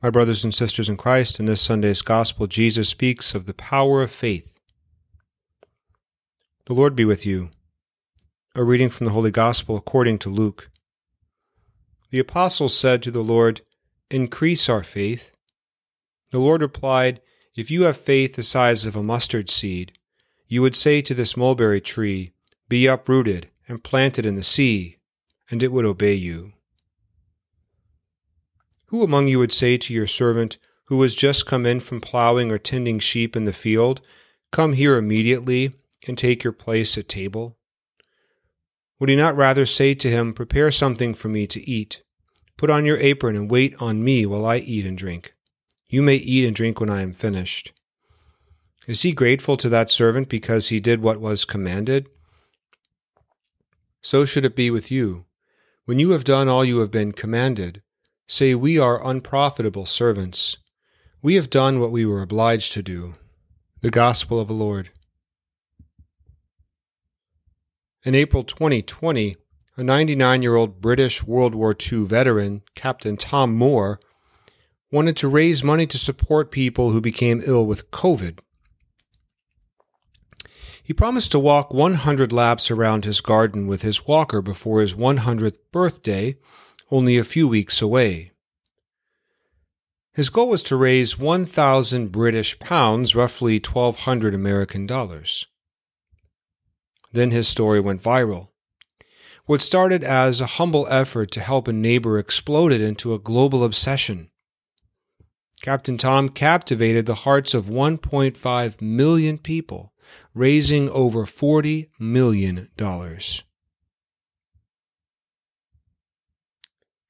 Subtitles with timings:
[0.00, 4.00] My brothers and sisters in Christ, in this Sunday's Gospel, Jesus speaks of the power
[4.00, 4.54] of faith.
[6.66, 7.50] The Lord be with you.
[8.54, 10.70] A reading from the Holy Gospel according to Luke.
[12.10, 13.62] The apostles said to the Lord,
[14.08, 15.32] Increase our faith.
[16.30, 17.20] The Lord replied,
[17.56, 19.98] If you have faith the size of a mustard seed,
[20.46, 22.32] you would say to this mulberry tree,
[22.68, 24.98] Be uprooted and planted in the sea,
[25.50, 26.52] and it would obey you.
[28.88, 32.50] Who among you would say to your servant, who has just come in from plowing
[32.50, 34.00] or tending sheep in the field,
[34.50, 35.74] Come here immediately
[36.06, 37.58] and take your place at table?
[38.98, 42.02] Would he not rather say to him, Prepare something for me to eat?
[42.56, 45.34] Put on your apron and wait on me while I eat and drink.
[45.88, 47.72] You may eat and drink when I am finished.
[48.86, 52.08] Is he grateful to that servant because he did what was commanded?
[54.00, 55.26] So should it be with you.
[55.84, 57.82] When you have done all you have been commanded,
[58.28, 60.58] say, We are unprofitable servants.
[61.20, 63.14] We have done what we were obliged to do.
[63.80, 64.90] The Gospel of the Lord.
[68.04, 69.36] In April 2020,
[69.76, 73.98] a 99 year old British World War II veteran, Captain Tom Moore,
[74.92, 78.38] wanted to raise money to support people who became ill with COVID.
[80.82, 85.58] He promised to walk 100 laps around his garden with his walker before his 100th
[85.70, 86.36] birthday
[86.90, 88.32] only a few weeks away.
[90.12, 95.46] His goal was to raise 1,000 British pounds, roughly 1,200 American dollars.
[97.12, 98.48] Then his story went viral.
[99.46, 104.30] What started as a humble effort to help a neighbor exploded into a global obsession.
[105.62, 109.92] Captain Tom captivated the hearts of 1.5 million people,
[110.34, 112.68] raising over $40 million.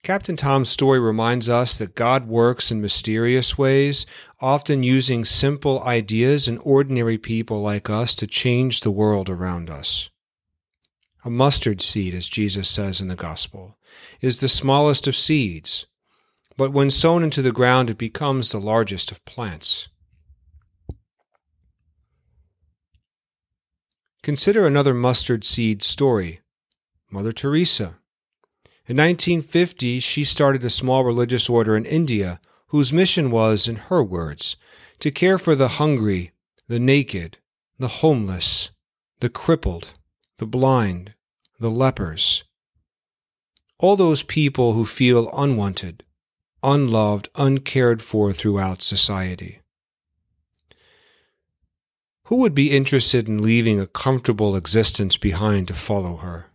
[0.08, 4.06] Captain Tom's story reminds us that God works in mysterious ways,
[4.40, 10.08] often using simple ideas and ordinary people like us to change the world around us.
[11.26, 13.76] A mustard seed, as Jesus says in the Gospel,
[14.22, 15.84] is the smallest of seeds,
[16.56, 19.90] but when sown into the ground, it becomes the largest of plants.
[24.22, 26.40] Consider another mustard seed story
[27.10, 27.97] Mother Teresa.
[28.88, 34.02] In 1950, she started a small religious order in India whose mission was, in her
[34.02, 34.56] words,
[35.00, 36.32] to care for the hungry,
[36.68, 37.36] the naked,
[37.78, 38.70] the homeless,
[39.20, 39.92] the crippled,
[40.38, 41.12] the blind,
[41.60, 42.44] the lepers.
[43.78, 46.04] All those people who feel unwanted,
[46.62, 49.60] unloved, uncared for throughout society.
[52.24, 56.46] Who would be interested in leaving a comfortable existence behind to follow her?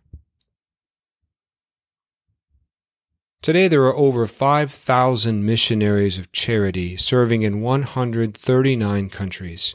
[3.44, 9.74] Today, there are over 5,000 missionaries of charity serving in 139 countries,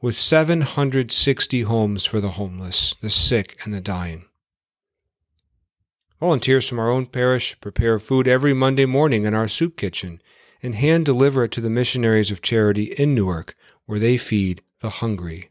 [0.00, 4.24] with 760 homes for the homeless, the sick, and the dying.
[6.18, 10.20] Volunteers from our own parish prepare food every Monday morning in our soup kitchen
[10.60, 13.54] and hand deliver it to the missionaries of charity in Newark,
[13.86, 15.50] where they feed the hungry.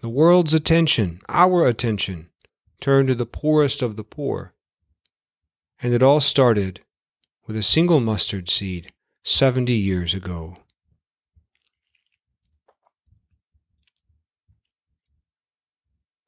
[0.00, 2.28] The world's attention, our attention,
[2.80, 4.52] turn to the poorest of the poor
[5.82, 6.80] and it all started
[7.46, 8.92] with a single mustard seed
[9.22, 10.56] 70 years ago.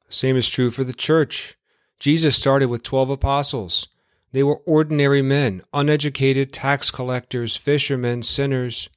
[0.07, 1.55] The same is true for the church.
[1.99, 3.87] Jesus started with 12 apostles.
[4.31, 8.89] They were ordinary men, uneducated tax collectors, fishermen, sinners.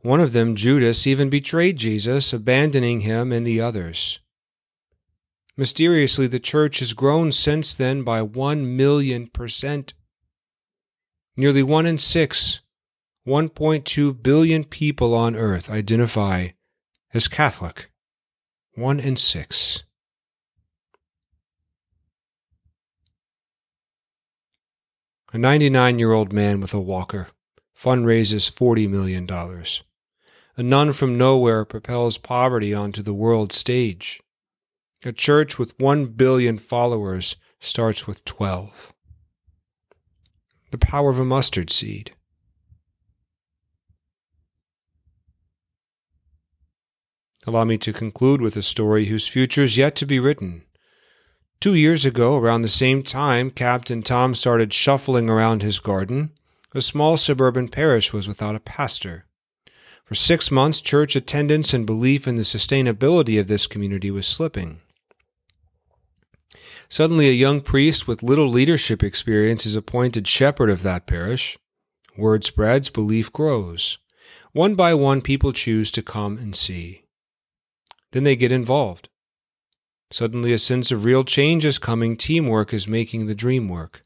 [0.00, 4.20] One of them, Judas, even betrayed Jesus, abandoning him and the others.
[5.56, 9.94] Mysteriously, the church has grown since then by 1 million percent.
[11.36, 12.60] Nearly one in six,
[13.26, 16.48] 1.2 billion people on earth identify
[17.12, 17.90] as Catholic.
[18.74, 19.84] One in six.
[25.32, 27.28] A 99 year old man with a walker
[27.76, 29.28] fundraises $40 million.
[30.56, 34.20] A nun from nowhere propels poverty onto the world stage.
[35.06, 38.94] A church with 1 billion followers starts with 12.
[40.70, 42.12] The power of a mustard seed.
[47.46, 50.64] Allow me to conclude with a story whose future is yet to be written.
[51.60, 56.32] Two years ago, around the same time Captain Tom started shuffling around his garden,
[56.74, 59.26] a small suburban parish was without a pastor.
[60.06, 64.80] For six months, church attendance and belief in the sustainability of this community was slipping.
[66.88, 71.58] Suddenly, a young priest with little leadership experience is appointed shepherd of that parish.
[72.16, 73.98] Word spreads, belief grows.
[74.52, 77.04] One by one, people choose to come and see.
[78.12, 79.08] Then they get involved.
[80.12, 82.16] Suddenly, a sense of real change is coming.
[82.16, 84.04] Teamwork is making the dream work.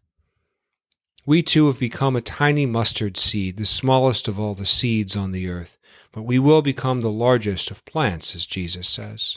[1.26, 5.32] We too have become a tiny mustard seed, the smallest of all the seeds on
[5.32, 5.76] the earth,
[6.10, 9.36] but we will become the largest of plants, as Jesus says.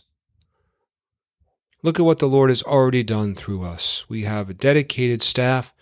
[1.84, 4.06] Look at what the Lord has already done through us.
[4.08, 5.74] We have a dedicated staff,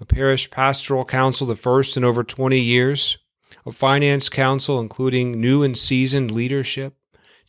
[0.00, 3.18] a parish pastoral council, the first in over 20 years,
[3.66, 6.94] a finance council, including new and seasoned leadership,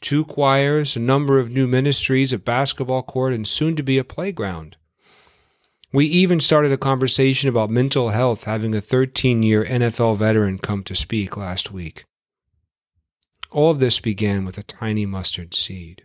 [0.01, 4.03] two choirs, a number of new ministries, a basketball court, and soon to be a
[4.03, 4.75] playground.
[5.93, 10.83] We even started a conversation about mental health, having a 13 year NFL veteran come
[10.85, 12.03] to speak last week.
[13.49, 16.03] All of this began with a tiny mustard seed.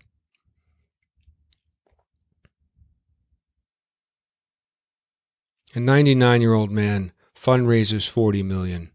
[5.78, 8.90] A 99 year old man fundraises 40 million.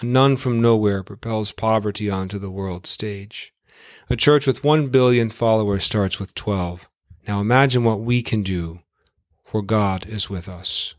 [0.00, 3.52] A nun from nowhere propels poverty onto the world stage.
[4.08, 6.88] A church with 1 billion followers starts with 12.
[7.26, 8.78] Now imagine what we can do
[9.44, 10.94] for God is with us.